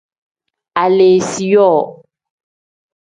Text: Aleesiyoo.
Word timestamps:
Aleesiyoo. 0.83 1.79